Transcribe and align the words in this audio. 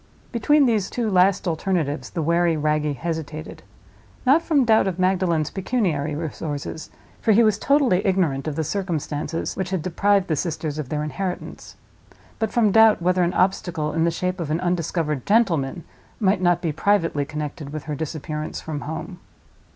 Between 0.31 0.65
these 0.65 0.89
two 0.89 1.11
last 1.11 1.47
alternatives 1.47 2.09
the 2.09 2.23
wary 2.23 2.57
Wragge 2.57 2.95
hesitated; 2.97 3.61
not 4.25 4.41
from 4.41 4.65
doubt 4.65 4.87
of 4.87 4.97
Magdalen's 4.97 5.51
pecuniary 5.51 6.15
resources—for 6.15 7.31
he 7.33 7.43
was 7.43 7.59
totally 7.59 8.03
ignorant 8.03 8.47
of 8.47 8.55
the 8.55 8.63
circumstances 8.63 9.55
which 9.55 9.69
had 9.69 9.83
deprived 9.83 10.27
the 10.27 10.35
sisters 10.35 10.79
of 10.79 10.89
their 10.89 11.03
inheritance—but 11.03 12.51
from 12.51 12.71
doubt 12.71 12.99
whether 12.99 13.21
an 13.21 13.35
obstacle 13.35 13.93
in 13.93 14.03
the 14.03 14.09
shape 14.09 14.39
of 14.39 14.49
an 14.49 14.59
undiscovered 14.61 15.23
gentleman 15.27 15.83
might 16.19 16.41
not 16.41 16.63
be 16.63 16.71
privately 16.71 17.23
connected 17.23 17.69
with 17.71 17.83
her 17.83 17.93
disappearance 17.93 18.59
from 18.59 18.81
home. 18.81 19.19